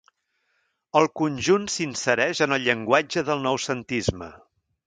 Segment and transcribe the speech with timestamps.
[1.01, 4.33] El conjunt s'insereix en el llenguatge del noucentisme.